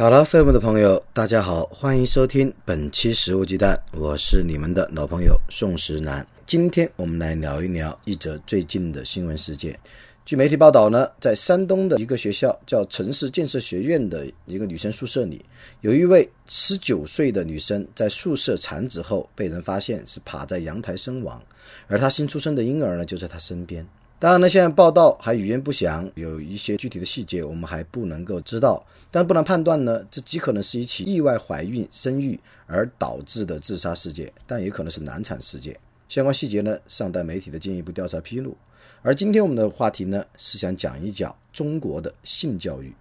[0.00, 6.26] 考拉 FM 的朋友，大家好，欢迎收听本期《食物鸡蛋》，我是你们的老朋友宋时南。
[6.46, 9.78] 今天我们来聊一聊一则最近的新闻事件。
[10.24, 15.44] 据媒体报道呢，在山东的一个学校叫城市建设学院的一个女生宿舍里，
[15.82, 21.42] 有一位十九岁的女生在宿舍产子后被人发现是趴在阳台身亡，
[21.88, 23.86] 而她新出生的婴儿呢就在她身边。
[24.20, 35.74] 当然呢，现在报道还语焉不详，有一些具体的细节我们还不能够知道，但不难判断呢，这极可能是一起意外怀孕生育而导致的自杀事件，但也可能是难产事件。
[36.06, 38.54] 相关细节呢，尚待媒体的进一步调查披露。
[39.00, 42.92] 而今天我们的话题呢，是想讲一讲中国的性教育。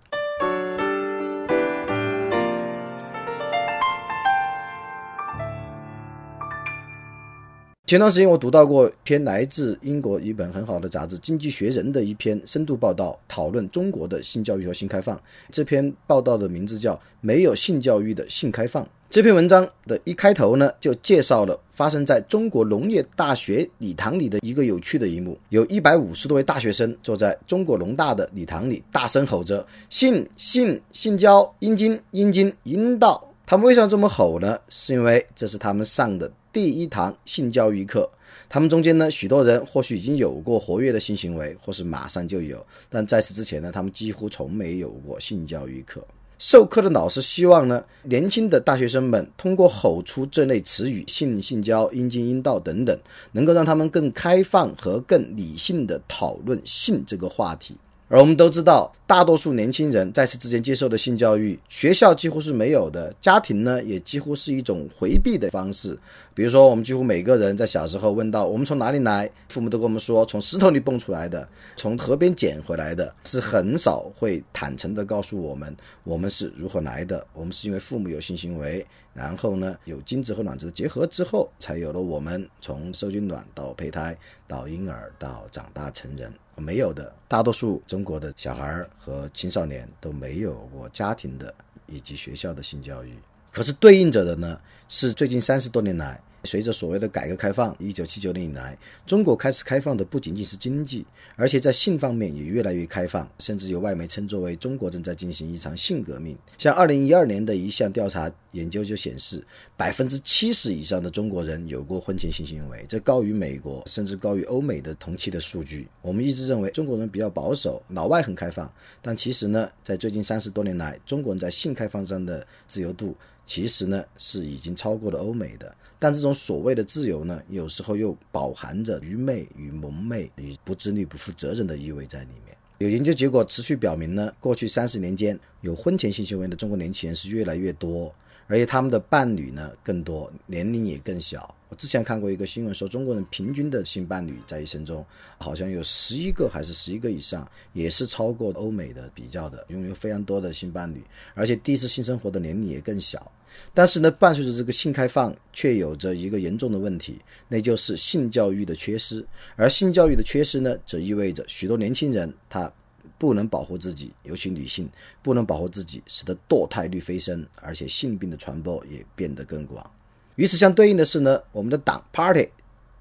[7.90, 15.20] 前段时间我读到过一篇来自英国一本很好的杂志《经济学人》的一篇深度报道，讨论中国的性教育和性开放。
[15.52, 18.84] 这篇报道的名字叫《没有性教育的性开放》。
[19.10, 33.26] 这篇文章的一开头呢，就介绍了发生在中国农业大学礼堂里的一个有趣的一幕：有一百五十多位大学生坐在中国农大的礼堂里，大声吼着“性性性交阴茎阴茎阴道”。
[33.48, 34.60] 他们为什么这么吼呢？
[34.70, 36.32] 是因为这是他们上的。
[36.52, 38.10] 第一堂性教育课，
[38.50, 46.06] 他们中间呢，许多人或许已经有过活跃的性行为，或是马上就有，但在此之前呢，他们几乎从没有过性教育课。
[46.40, 52.98] 授课的老师希望呢，年轻的大学生们通过吼出这类词语“性、性交、阴茎、阴道”等等，
[53.34, 57.76] 能够让他们更开放和更理性的讨论性这个话题。
[58.12, 65.96] 而我们都知道，大多数年轻人在此之前接受的性教育，学校几乎是没有的，家庭呢也几乎是一种回避的方式。
[66.34, 77.24] 比如说，我们几乎每个人在小时候问到我们从哪里来，父母都跟我们说从石头里蹦出来的，从河边捡回来的，是很少会坦诚的告诉我们我们是如何来的。
[77.34, 78.84] 我们是因为父母有性行为。
[79.12, 84.18] 然后呢，有精子和卵子的结合之后，才有了我们从受精卵到胚胎
[84.48, 86.32] 到婴儿到长大成人。
[86.60, 91.54] 没有的，大多数中国的小孩和青少年都没有过家庭的
[91.88, 93.14] 以及学校的性教育。
[93.52, 96.22] 可是对应着的呢，是最近三十多年来。
[96.44, 101.06] 随着所谓的改革开放，一九七九年以来，中国开始开放的不仅仅是经济，
[101.36, 106.38] 而且在性方面也越来越开放，甚至有外媒称作为中国正在进行一场性革命。
[106.58, 109.44] 像二零一二年的一项调查研究就显示，
[109.76, 115.88] 百分之七十以上的中国人有过婚前性行为，这高于美国，甚至高于欧美的同期的数据。
[116.02, 123.16] 我们一直认为中国人比较保守，老外很开放，但其实呢，在最近三十多年来，中国人在性开放上的自由度。
[123.50, 132.56] 其实呢，是已经超过了欧美的，但这种所谓的自由呢，有时候又饱含着愚昧与蒙昧与不自律、不负责任的意味在里面。
[132.78, 138.14] 有研究结果持续表明呢，过去三十年间，有婚前性行为的中国年轻人是越来越多。
[138.46, 141.56] 而且他们的伴侣呢更多，年龄也更小。
[141.70, 145.06] 我之前看过一个新闻，说中国人平均的性伴侣在一生中
[145.38, 151.02] 好像有十一个还是十一个以上，也是超过欧美的比较的，拥有非常多的性伴侣。
[151.36, 153.32] 而且第一次性生活的年龄也更小。
[153.74, 159.26] 但是呢，伴随着这个性开放，却有着一个严重的问题，那就是性教育的缺失。
[159.56, 162.72] 而性教育的缺失呢，则意味着许多年轻人他。
[163.18, 164.90] 不能保护自己，尤其女性
[165.22, 169.92] 不能保护自己，使得堕胎率飞升，而且性病的传播也变得更广。
[170.40, 172.48] 与此相对应的是呢，我们的党 Party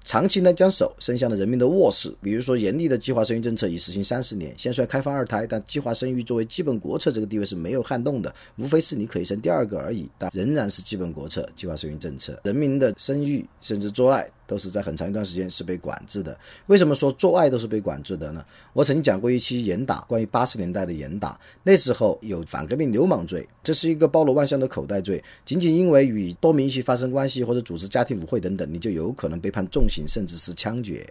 [0.03, 14.29] 长期呢将手伸向了人民的卧室，比如说严厉的计划生育政策已实行三十年，现在开放二胎，但计划生育作为基本国策这个地位是没有撼动的，无非是你可以生第二个而已，但仍然是基本国策，计划生育政策，人民的生育甚至做爱。
[14.49, 16.35] 都是在很长一段时间是被管制的。
[16.65, 18.43] 为什么说做爱都是被管制的呢？
[18.73, 21.39] 我曾经讲过一期严打，关于八十年代的严打。
[21.61, 25.23] 那时候有反革命流氓罪，这是一个包罗万象的口袋罪。
[25.45, 31.07] 仅仅因为与多名一起发生关系或者组织家庭舞会等等，你就有可能被判重刑，甚至是枪决。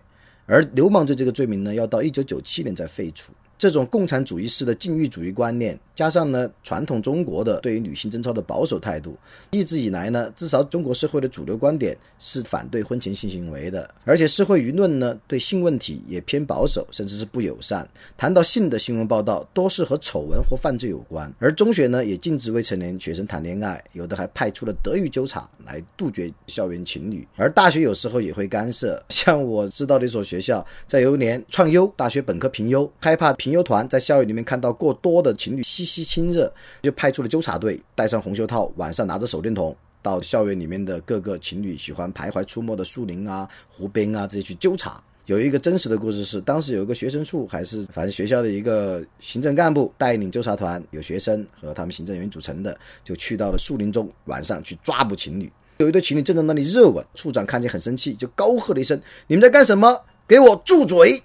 [0.47, 3.33] 而流氓罪这个罪名呢，要到一九九七年才废除。
[3.59, 9.19] 这种共产主义式的禁欲主义观念，加上呢传统中国的对于女性贞操的保守态度，
[9.51, 17.87] 一直以来呢，至少中国社会的主流观点是反对婚前性行为的，而且社会舆论呢对性问题也偏保守，甚至是不友善。
[18.17, 21.33] 谈到性的新闻报道，多是和丑闻或犯罪有关。
[21.41, 27.27] 而中学呢也禁止未成年学生谈恋爱，有的还派出了德育纠察来杜绝校园情侣。
[27.35, 36.53] 而大学有时候也会干涉，像我知道的一所学校，在有一年创优大学本科评优，害怕评优团在校园里面看到过多的情侣嬉戏亲热，
[36.83, 39.77] 就派出了纠察队，戴上红袖套，晚上拿着手电筒。
[40.01, 45.03] 到校园里面的各个情侣喜欢徘徊出没的树林啊、湖边啊这些去纠察。
[45.27, 55.51] 有一个真实的故事是，当时有一个学生处还是反正学校的一个行政干部带领纠察团，有学生和他们行政人员组成的，就去到了树林中，晚上去抓捕情侣。
[55.79, 60.01] 有一对情侣正在那里热吻，处长看见很生气，就高喝了一声：“你们在干什么？
[60.27, 61.23] 给我住嘴！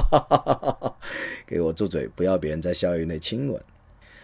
[0.00, 0.96] 哈
[1.46, 2.08] 给我住嘴！
[2.14, 3.60] 不要别人在校园内亲吻。”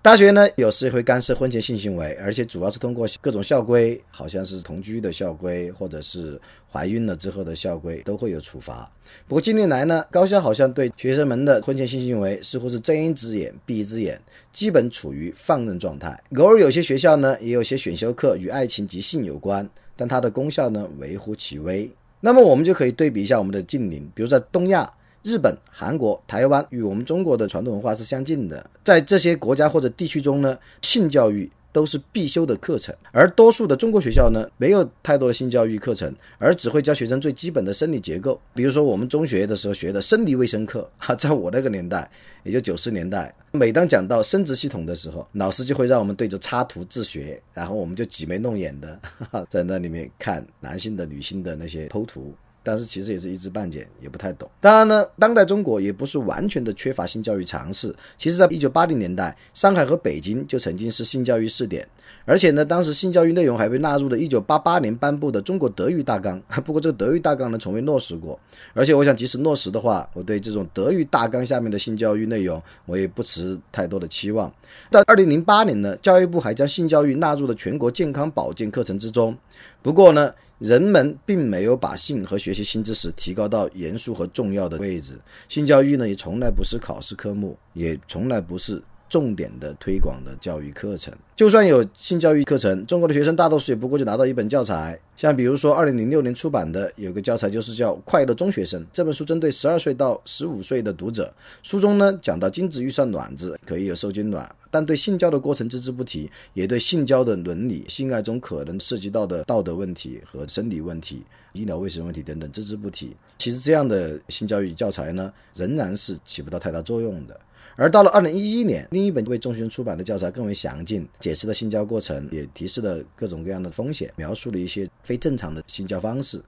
[0.00, 8.88] 大学呢，有时会干涉婚前性行为，而且主要是通过各种校规，好像是同居的校规，或者是怀孕了之后的校规，都会有处罚。
[9.26, 14.18] 不过近年来呢，高校好像对学生们的婚前性行为似乎是睁一只眼闭一只眼，
[14.52, 16.18] 基本处于放任状态。
[16.36, 21.90] 偶尔有些学校呢，也有些选修课与爱情及性有关，但它的功效呢微乎其微。
[22.20, 24.88] 那么我们就可以对比一下我们的近邻，比如在东亚。
[25.22, 31.50] 日本、韩国、台湾与我们中国的传统文化是相近的，在这些国家或者地区中呢，性教育。
[31.70, 38.40] 都是必修的课程，而多数的中国学校呢，没有太多的性教育课程，而只会教学生最基本的生理结构。
[38.54, 42.10] 比如说我们中学的时候学的生理卫生课，哈， 在我那个年代，
[42.42, 48.98] 也就九十年代，每当讲到生殖系统的时候，老师就会让我们对着插图自学，然后我们就挤眉弄眼的
[49.50, 52.34] 在那里面看男性的、女性的那些剖图。
[52.68, 54.46] 但是其实也是一知半解，也不太懂。
[54.60, 57.96] 当然呢，当代中国也不是完全的缺乏性教育尝试。
[58.18, 61.88] 其实，在一九八零年代，上海和北京就曾经是性教育试点，
[62.26, 66.38] 而且呢，当时性教育内容还被纳入了一九八八年颁布的《中国德育大纲》。
[66.60, 68.38] 不过，这个德育大纲呢，从未落实过。
[68.74, 74.52] 而且，我想即使落实的话，我对这种德育大纲下面的性教育内容，我也不持太多的期望。
[74.90, 79.34] 到二零零八年呢，教育部还将性教育纳入了全国健康保健课程之中。
[79.80, 85.16] 不过呢，人们并没有把性和学习新知识提高到严肃和重要的位置。
[85.48, 88.82] 性教育呢，也从来不是考试科目，也从来不是。
[89.08, 94.98] 重点的推广的教育课程，就算有性教育课程，中国的学生大多数也不过就拿到一本教材。
[95.16, 98.80] 像比如说，二零零六年出版的有个教材，就是叫《快乐中学生》。
[98.92, 101.32] 这本书针对十二岁到十五岁的读者，
[101.62, 113.16] 书中呢讲到精子遇上卵子可以有受精卵，但对性交的过程只字不提，也对性交的伦理、性爱中可能涉及到的道德问题和生理问题、医疗卫生问题等等只字不提。
[113.38, 117.38] 其实这样的性教育教材呢，仍然是起不到太大作用的。
[117.80, 126.42] 而到了二零一一年，另一本为中学生出版的教材更为详尽，解释了性交过程，也提示了各种各样的风险，描述了一些非正常的性交方式。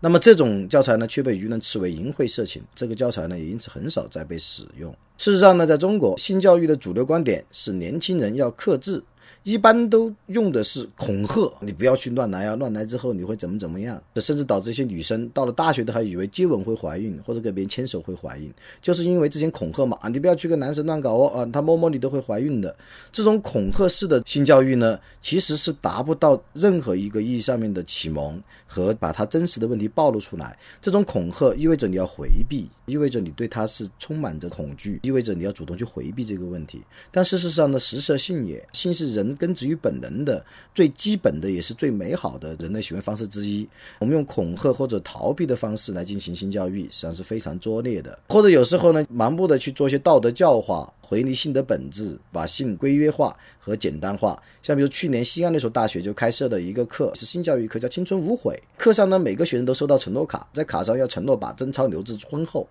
[0.00, 2.62] 那么这种教材呢，却被舆论斥为淫秽色情。
[2.74, 4.94] 这个教材呢，也因此很少再被使用。
[5.16, 9.02] 事实上呢，在中国，性教育的主流观点是年轻人要克制。
[9.44, 12.56] 一般都用的是恐吓，你不要去乱来啊！
[12.56, 14.02] 乱来之后你会怎么怎么样？
[14.16, 18.50] 甚至导致一些女生到了大学都还以为接吻会怀孕，或者跟别人牵手会怀孕，
[18.80, 20.08] 就是因为之前恐吓嘛啊！
[20.08, 21.44] 你不要去跟男生乱搞哦啊！
[21.52, 22.74] 他摸摸你都会怀孕的。
[23.12, 30.58] 这种恐吓式的性教育呢，其实是达不到任何一个意义上面的启蒙和把他真实的问题暴露出来。
[30.80, 36.80] 这种恐吓意味着你要回避，意味着你对他是充满着恐惧，意味着你要主动去回避这个问题。
[37.10, 39.33] 但事实上呢，食色性也，性是人。
[39.34, 43.68] 根植于本能的最基本的也是最美好的人类行为方式之一。
[43.98, 48.18] 我们用恐吓或者逃避的方式来进行性教育，实际上是非常拙劣的。
[48.28, 54.40] 或者有时候呢，盲目的去做一些道德教化，回离性的本质，把性规约化和简单化。
[54.62, 58.58] 像比如去年西安那所大学就开设的一个课是性教育课，叫“青春无悔”。
[58.78, 62.66] 课上呢，每个学生都收到承诺卡，在卡上要承诺把贞操留至婚后。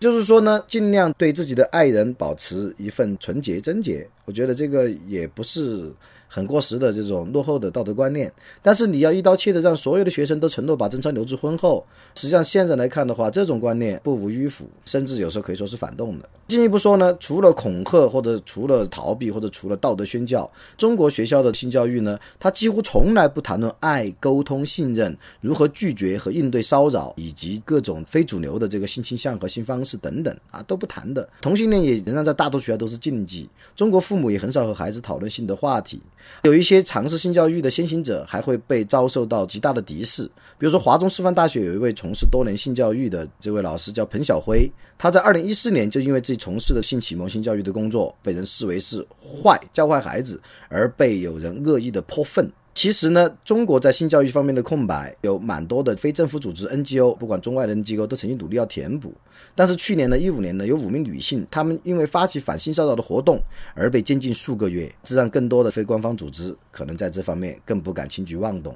[0.00, 4.08] 就是说呢，尽量对自己的爱人保持一份纯洁贞洁。
[4.24, 5.92] 我觉得这个也不是。
[6.32, 8.32] 很过时的这种落后的道德观念，
[8.62, 11.84] 但是你要一刀切的让所有的学生都承诺把贞操留至婚后，
[12.14, 16.28] 实际上现在来看的话，这种观念不无迂腐，甚至有时候可以说是反动的。
[16.46, 31.28] 进一步说呢，除了恐吓或者除了逃避或者除了道德宣教，中国学校的性教育呢，它几乎从来不谈论爱、沟通、信任、如何拒绝和应对骚扰，以及各种非主流的这个性倾向和性方式等等啊，都不谈的。
[31.40, 33.48] 同性恋也仍然在大多数学校都是禁忌。
[33.74, 36.00] 中国父母也很少和孩子讨论性的话题。
[36.42, 40.24] 有一些尝试性教育的先行者还会被遭受到极大的敌视。
[40.58, 49.06] 比如说，华中师范大学有一位从事多年性教育的这位老师叫彭晓辉，他在二零一四年就因为自己从事的性启蒙性教育的工作，被人视为是
[49.42, 52.50] 坏教坏孩子，而被有人恶意的泼粪。
[52.80, 59.12] 其实呢，中国在性教育方面的空白有蛮多的非政府组织 NGO，不管中外的 NGO 都曾经努力要填补。
[59.54, 63.38] 但是去年呢，一五年呢，有五名女性，她们因为发起反性骚扰的活动
[63.74, 68.74] 而被监禁数个月，这让更多的非官方组织可能在这方面更不敢轻举妄动。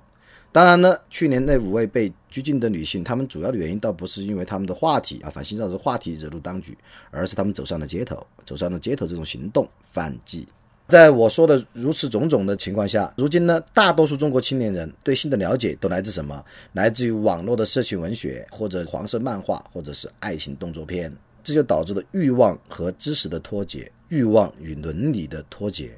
[0.53, 6.77] 当然呢，去年那五位被拘禁的女性，她们主要的原因倒不是因为她们的话题啊反性骚扰的话题惹怒当局，
[7.11, 10.47] 而是她们走上了街头，走上了街头这种行动反击。
[10.87, 16.45] 在我说的如此种种的情况下，如今呢，大多数中国青年人对性的了解都来自什么？
[16.75, 21.11] 来自于网络的色情文学，或者黄色漫画，或者是爱情动作片。
[21.43, 25.91] 这就导致了欲望和知识的脱节，欲望与伦理的脱节。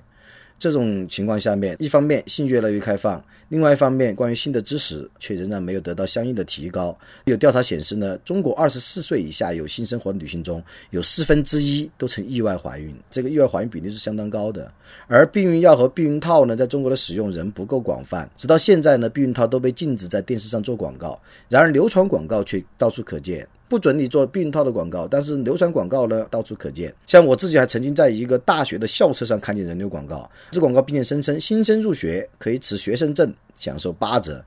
[0.59, 6.97] 这种情况下面，一方面性越来越开放，另外一方面关于性的知识却仍然没有得到相应的提高。
[7.25, 14.73] 有调查显示呢，中国二十四岁以下有性生活的女性中有四分之一都曾意外怀孕，这个意外怀孕比例是相当高的。
[15.07, 23.47] 而避孕药和避孕套呢，在中国的使用仍不够广泛，直到现在呢，避孕套都被禁止在电视上做广告，然而流传广告却到处可见。
[23.69, 26.95] 不准你做避孕套的广告，但是流传广告呢到处可见。
[27.07, 34.45] 像我自己还曾经在一个大学的校车上看见人流广告，这广告并且声称新生入学可以持学生证享受八折。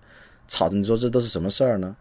[0.47, 1.95] 操，你说这都是什么事儿呢？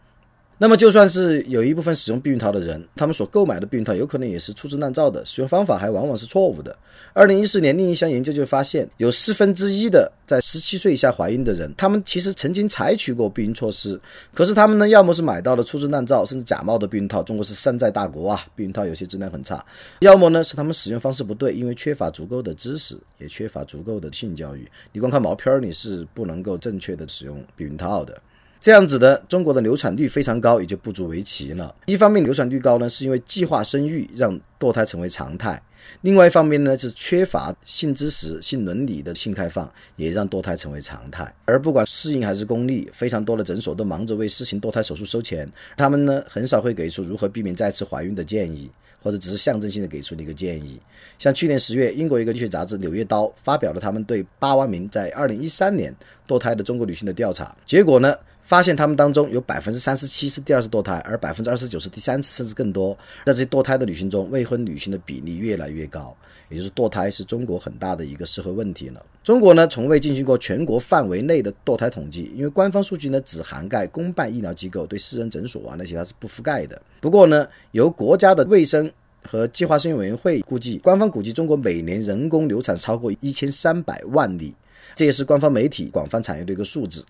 [0.60, 6.76] 那么，就算是有一部分使用避孕套的人，他们所购买的避孕套有可能也是粗制滥造的，使用方法还往往是错误的。
[7.12, 14.00] 二零一四年，另一项研究就发现，有四分之一的在十七岁以下怀孕的人，他们其实曾经采取过避孕措施，
[14.34, 19.58] 可是他们呢，要么是买到了粗制滥造甚至假冒的避孕套，中国是山寨大国啊，避孕套有些质量很差；
[20.00, 24.68] 要么呢，是他们使用方式不对，因为缺乏足够的知识，也缺乏足够的性教育。
[24.92, 28.20] 你光看毛片儿，你是不能够正确的使用避孕套的。
[28.60, 31.74] 这样子的，中国的流产率非常高，也就不足为奇了。
[31.86, 35.56] 一方面，流产率高呢，是因为计划生育让堕胎成为常态；
[36.00, 41.32] 另外一方面呢，是缺乏性知识、性伦理的性开放，也让堕胎成为常态。
[41.44, 48.70] 而不管私营还是公立，非常多的诊所都忙着为施行堕胎手术收钱，他们呢，很少会给出如何避免再次怀孕的建议。
[49.00, 50.76] 或者只是象征性的给出了一个建议，
[51.20, 55.94] 像去年十月，英国一个医学杂志《柳叶刀》发表了他们对八万名在二零一三年
[56.26, 58.12] 堕胎的中国女性的调查，结果呢，
[58.48, 62.96] 发现他们当中有百分之三十七是第二次堕胎，而百分之二十九是第三次，甚至更多。
[63.26, 66.16] 在这些堕胎的女性中，未婚女性的比例越来越高，
[66.48, 69.04] 也就是堕胎是中国很大的一个社会问题了。
[69.22, 76.80] 中国呢，从未进行过全国范围内的堕胎统计，因为官方数据呢只涵盖公办医疗机构，对私人诊所啊那些它是不覆盖的。
[77.02, 78.90] 不过呢，由国家的卫生
[79.22, 84.54] 和计划生育委员会估计，官方估计中国每年人工流产超过一千三百万例，
[84.94, 87.04] 这也是官方媒体广泛采用的一个数字。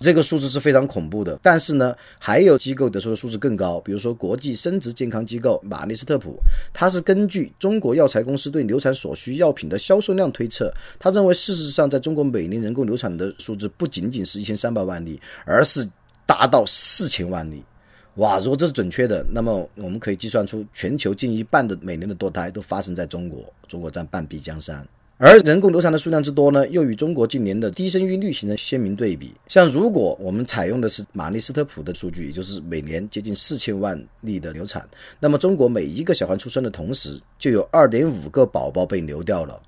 [0.00, 1.38] 这个数字是非常恐怖的。
[1.42, 6.38] 但是呢，还有机构得出的数字更高，比如说国际生殖健康机构玛丽斯特普，
[6.72, 15.88] 它是根据中国药材公司对流产所需药品的销售量推测，他认为事实上在中国每年人工流产的数字不仅仅是一千三百万例，而是
[16.26, 17.62] 达到四千万例。
[18.16, 24.86] 哇，如果这是准确的，那么我们可以计算出全球近一半的每年的堕胎都发生在中国，中国占半壁江山。
[25.16, 29.32] 而人工流产的数量之多呢，又与中国近年的低生育率形成鲜明对比。
[29.46, 34.86] 像如果我们采用的是玛丽斯特普的数据，也就是每年接近四千万例的流产，
[35.20, 39.60] 那么中国每一个小孩出生的同时，就有二点五个宝宝被流掉了。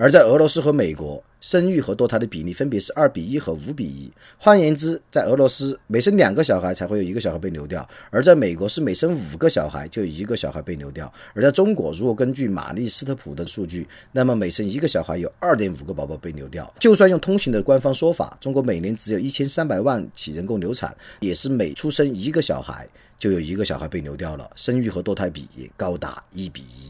[0.00, 4.08] 而在俄罗斯和美国，生育和堕胎的比例分别是二比一和五比一。
[4.38, 11.12] 换言之，在俄罗斯每生两个小孩才会有一个小孩被流掉，而在美国是每生五个小孩就有一个小孩被流掉。
[11.34, 16.72] 而在中国，如果根据玛丽斯特普的数据，那么每生一个小孩有二点五个宝宝被流掉。
[16.78, 22.88] 就算用通行的官方说法，中国每年只有一千三百万起人工流产，也是每出生一个小孩
[23.18, 26.88] 就有一个小孩被流掉了，生育和堕胎比也高达一比一。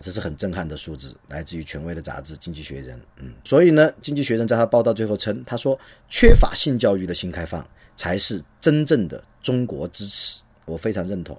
[0.00, 2.96] 这是很震撼的数字，来自于权威的杂志《经济学人》。
[3.16, 5.78] 嗯，所以呢，《经济学人》在他报道最后称，他说，
[6.08, 10.40] 缺乏性教育的新开放才是真正的中国之耻。
[10.66, 11.36] 我非常认同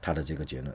[0.00, 0.72] 他的这个结论。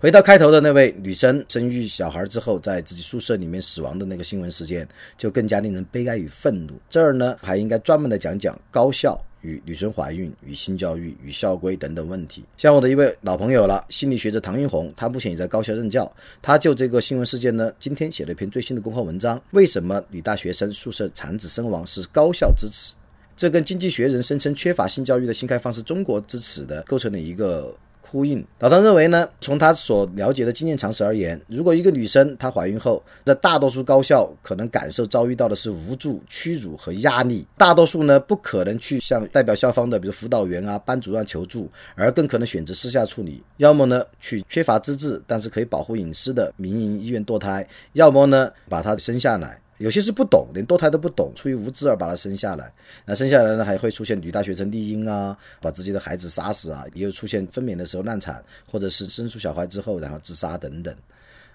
[0.00, 6.80] 回到开头的那位女生生育小孩之后，在自己宿舍里面死亡的那个新闻事件，就更加令人悲哀与愤怒。
[6.88, 9.20] 这儿呢，还应该专门的讲讲高校。
[9.42, 16.10] 与女生怀孕、与性教育、与校规等等问题，像我的一位老朋友了，心理学者唐英红，他目前也在高校任教。
[16.42, 22.94] 他就这个新闻事件呢，今天写了一篇最新的公号文章：为什么女大学生宿舍产子身亡是高校之耻？
[23.36, 28.44] 这跟经济学人声称缺乏性教育的新开放是中国之耻的构成了一个呼应。
[28.60, 49.60] 老唐认为呢，从他所了解的经验常识而言，如果一个女生她怀孕后，在大多数高校可能感受遭遇到的是无助、屈辱和压力，大多数呢不可能去向代表校方的，比如辅导员啊、班主任求助，而更可能选择私下处理，要么呢去缺乏资质但是可以保护隐私的民营医院堕胎，要么呢把她生下来。
[49.78, 52.72] 有些是不懂，连堕胎都不懂，出于无知而把它生下来。
[53.04, 60.94] 那生下来呢，还会出现女大学生丽婴啊，把自己的孩子杀死啊，也有出现分娩的时候难产，或者是生出小孩之后然后自杀等等。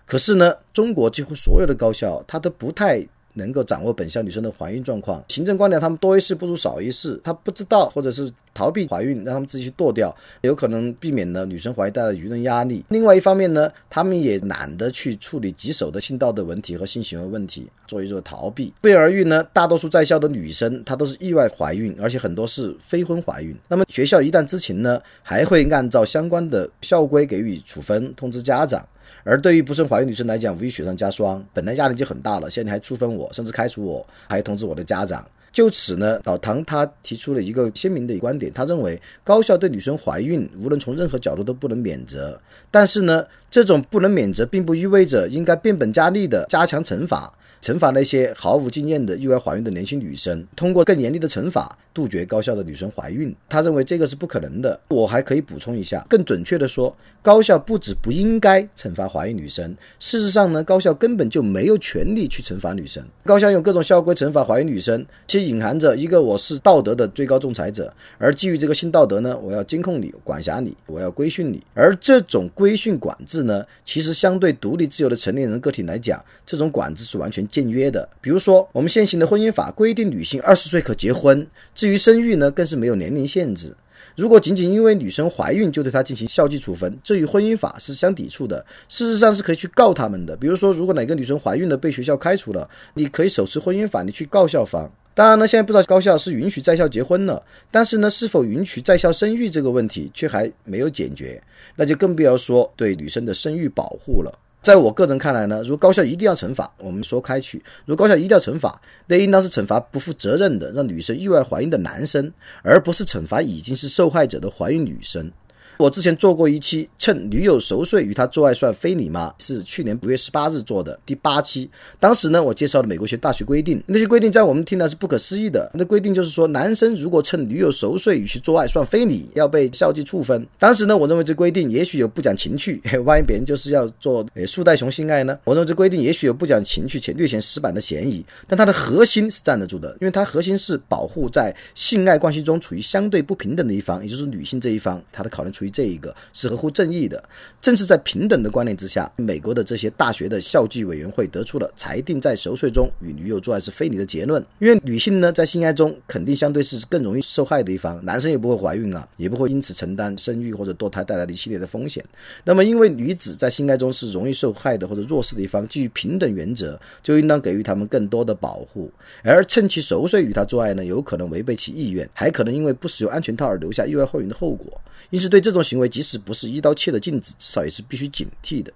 [0.05, 3.05] 可是呢，中国几乎所有的高校，他都不太。
[3.35, 12.83] 能够掌握本校女生的怀孕状况，行政官僚他们多一事不如少一事，他不知道或者是逃避怀孕，让他们自己去堕掉，有可能避免了女生怀孕带来的舆论压力。
[12.89, 18.74] 另外一方面呢，他们也懒得去处理棘手的性道德问题和性行为问题，做一做逃避。
[18.81, 23.55] 不言而喻呢，大多数在校的女生她都是意外怀孕，而且很多是非婚怀孕。
[23.67, 28.86] 那么学校一旦知情呢，还会按照相关的校规给予处分，通知家长。
[29.25, 31.41] 而对于不慎怀孕女生来讲，无疑雪上加霜。
[31.53, 35.25] 本来压力就很大了，现在你还处分我，甚至开除我，还通知我的家长。
[35.53, 42.41] 就此呢，老唐他提出了一个鲜明的观点，他认为高校对女生怀孕，无论从任何角度都不能免责。
[42.72, 47.31] 但是呢，这种不能免责，并不意味着应该变本加厉的加强惩罚。
[47.63, 53.34] 惩罚那些毫无经验的意外怀孕的年轻女生，通过更严厉的惩罚杜绝高校的女生怀孕。
[53.48, 54.77] 他认为这个是不可能的。
[54.89, 63.01] 我还可以补充一下，更准确的说，高校不止不应该惩罚怀孕女生，事实上呢，高校根本就没有权利去惩罚女生。
[63.24, 71.63] 高校用各种校规惩罚怀孕女生，其实隐含着一个我是道德的最高仲裁者，而基于这个新道德呢，我要监控你、管辖你，我要规训你。
[71.74, 77.48] 而这种规训管制呢，其实相对独立自由的成年人个体来讲，这种管制是完全。
[77.53, 81.45] 签约的，比如说我们现行的婚姻法规定女性二十岁可结婚，
[81.75, 83.75] 至于生育呢，更是没有年龄限制。
[84.15, 88.65] 如果仅仅因为女生怀孕就对她进行校纪处分，这与婚姻法是相抵触的。
[88.89, 90.36] 事实上是可以去告他们的。
[90.36, 94.91] 比如说，如果哪个女生怀孕了被学校开除了，你可以手持婚姻法，你去告校方。
[95.15, 101.39] 当然呢，现在不知道高校是允许在校结婚了，但是呢，是否允许在校生育这个问题却还没有解决，
[101.75, 104.39] 那就更不要说对女生的生育保护了。
[104.63, 112.32] 在我个人看来呢，如高校一定要惩罚，我们说开去；如高校一定要惩罚，那应当是惩罚不负责任的让女生意外怀孕的男生，
[112.63, 115.29] 而不是惩罚已经是受害者的怀孕女生。
[115.77, 119.33] 我之前做过一期趁女友熟睡与他做爱算非礼吗？
[119.37, 121.69] 是去年五月十八日做的第八期。
[121.99, 125.69] 当时呢，我介绍了美国学大学规定，那些规定在我们听来是不可思议的。
[125.73, 130.45] 那规定就是说，男生如果趁女友熟睡与其做爱算非礼，要被校纪处分。
[130.59, 135.36] 当时呢，我认为这规定也许有不讲情趣， 万一别人就是要做呃树袋熊性爱呢？
[135.43, 138.23] 我认为这规定也许有不讲情趣且略显死板的嫌疑。
[138.47, 145.62] 但它的核心是站得住的，因为它核心是保护在性爱关系中处于相对不平等的一方，也就是女性这一方，它的考量出。
[145.63, 147.23] 于这一个是合乎正义的，
[147.62, 154.43] 正是在平等的观念之下，美国的这些大学的校纪委员会得出了裁定在熟睡中与女友做爱是非礼的结论。
[154.60, 162.04] 因为女性呢，在性爱中肯定相对是更容易受害的一方，男生也不会怀孕啊，也不会因此承担生育或者堕胎带来的一系列的风险。
[162.43, 168.91] 那么，因为女子在性爱中是容易受害的或者弱势的一方，基于平等原则，就应当给予他们更多的保护。
[169.23, 174.67] 而趁其熟睡与他做爱呢，有可能违背其意愿，还可能因为不使用安全套而留下意外怀孕的后果。
[175.10, 178.73] 因此，对这这种行为，即使不是一刀切的禁止，至少也是必须警惕的。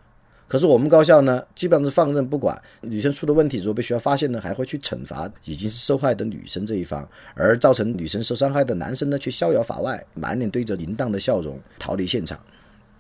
[0.48, 12.40] 可是我们高校呢，基本上是放任不管，女生出的问题，如果被学校发现呢，还会去惩罚已经是受害的女生这一方，而造成女生受伤害的男生呢，却逍遥法外，满脸堆着淫荡的笑容，逃离现场。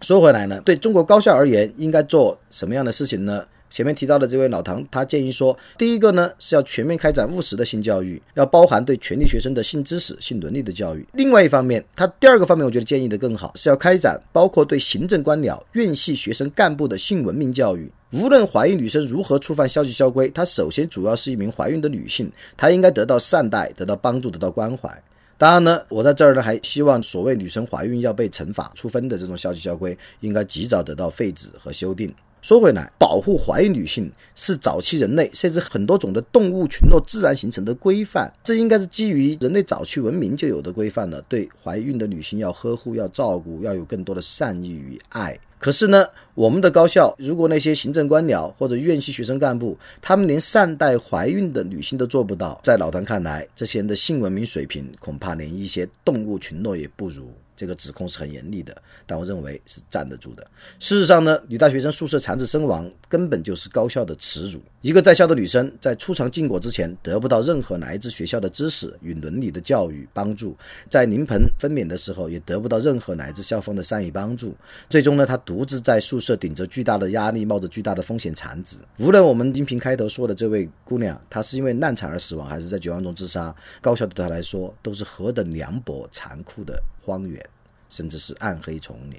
[0.01, 3.45] 说回来呢，对中国高校而言，应该做什么样的事情呢？
[3.69, 11.05] 前面提到的这位老唐，他建议说，第一个呢是要全面开展务实的性教育，要包含对全体学生的性知识、性伦理的教育。
[11.13, 17.91] 另外一方面，他第二个方面，我觉得建议的更好，是要开展包括对行政官僚、院系学生干部的性文明教育。
[18.13, 24.89] 无论怀孕女生如何触犯校纪校规，她首先主要是一名怀孕的女性，她应该得到善待、得到帮助、得到关怀。
[25.37, 32.11] 当然呢，我在这儿呢还希望所谓女生怀孕要被惩罚、处分的这种校纪校规，应该及早得到废止和修订。
[32.41, 41.21] 说回来，保护怀孕女性是早期人类甚至很多种的动物群落自然形成的规范，这应该是基于人类早期文明就有的规范了。
[41.27, 45.37] 对怀孕的女性要呵护、要照顾、要有更多的善意与爱。
[45.59, 57.31] 可是呢，我们的高校如果那些行政官僚或者院系学生干部，他们连善待怀孕的女性都做不到，在老唐看来，这些人的性文明水平恐怕连一些动物群落也不如。
[57.57, 58.73] 这个指控是很严厉的，
[59.05, 60.47] 但我认为是站得住的。
[60.79, 64.61] 事实上呢，女大学生宿舍产子身亡，根本就是高校的耻辱。
[64.81, 70.55] 一个在校的女生在初尝禁果之前，得不到任何来自学校的知识与伦理的教育帮助，
[70.89, 74.55] 在临盆分娩的时候，也得不到任何来自校方的善意帮助。
[74.87, 78.77] 最终呢，她独自在宿舍顶着巨大的压力，冒着巨大的风险产子。
[78.99, 87.41] 无论我们音频开头说的这位姑娘，她是因为难产而死亡，还是在绝望中自杀，高校对她来说都是何等凉薄、残酷的荒原。
[87.89, 89.17] 甚至是暗黑丛林。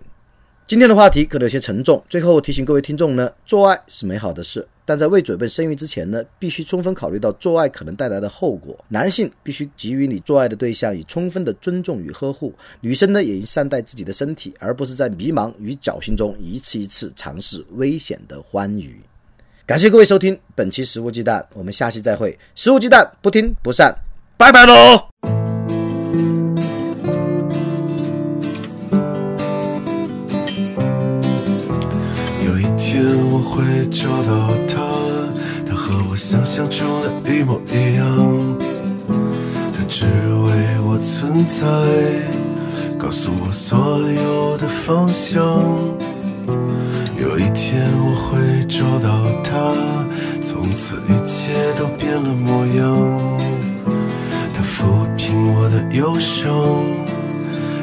[0.67, 8.77] 今天的话题可能有些沉重，最后提醒各位听众呢，做爱是美好的事，但在未准备生育之前呢，必须充分考虑到做爱可能带来的后果。
[8.89, 19.01] 男性必须给予你做爱的对象以充分的尊重与呵护，女生呢也应善待自己的身体，而不是在迷茫与侥幸中一次一次尝试危险的欢愉。
[19.65, 22.39] 感谢各位收听本期《食物鸡蛋》，我们下期再会。
[22.55, 23.97] 食物鸡蛋不听不散，
[24.37, 25.08] 拜拜喽。
[33.59, 34.77] 会找到他，
[35.67, 38.57] 他和我想象中的一模一样。
[39.75, 41.67] 他只为我存在，
[42.97, 45.43] 告诉我所有的方向。
[47.21, 49.75] 有一天我会找到他，
[50.41, 53.39] 从此一切都变了模样。
[54.55, 56.49] 他抚平我的忧伤，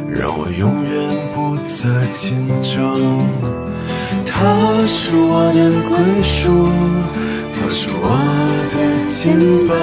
[0.07, 2.97] 让我永远不再紧张。
[4.25, 6.67] 他是我的归属，
[7.53, 8.03] 他是我
[8.71, 8.75] 的
[9.09, 9.75] 肩膀，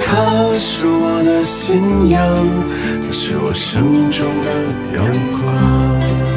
[0.00, 0.06] 他
[0.58, 2.20] 是我的信仰，
[3.02, 4.48] 他是我生命中的
[4.96, 5.04] 阳
[5.40, 6.27] 光。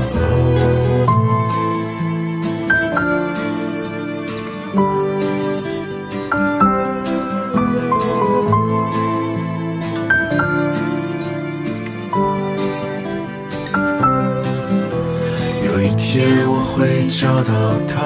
[17.44, 17.54] 到
[17.88, 18.02] 他，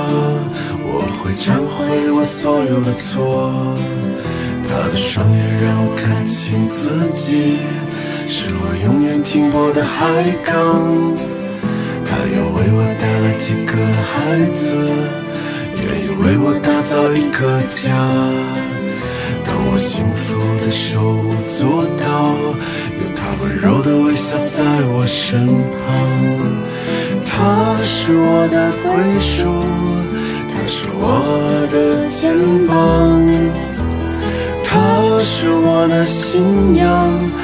[0.84, 3.52] 我会忏悔我所有的错。
[4.67, 7.58] 他的双眼让我看清自己，
[8.28, 10.54] 是我永远停泊的海港。
[12.04, 13.74] 他又为我带来几个
[14.10, 14.76] 孩子，
[15.78, 17.84] 愿意为我打造一个家。
[19.43, 22.34] 当我幸福的手舞足蹈，
[22.98, 25.86] 有他温柔的微笑在我身旁。
[27.38, 29.62] 他是我的归属，
[30.48, 32.34] 他是我的肩
[32.65, 32.74] 膀，
[34.63, 36.88] 他是我的信仰，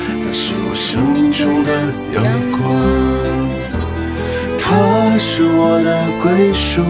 [0.08, 1.72] 他是我生命中的
[2.14, 2.62] 阳光。
[4.58, 6.82] 他是我的归属，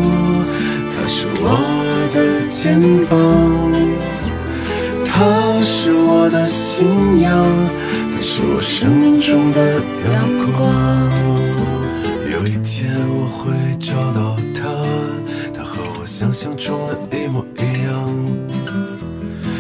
[0.94, 1.58] 他是我
[2.14, 3.18] 的肩膀，
[5.04, 7.44] 他是我的信仰，
[8.14, 10.14] 他是我生命中的阳
[10.56, 11.41] 光。
[12.42, 14.64] 有一天我会找到他，
[15.54, 17.92] 他和我想象中的一模一样。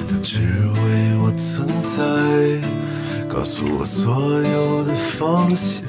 [0.10, 2.67] 他只为我存在，
[3.30, 5.80] 告诉我所有的方向。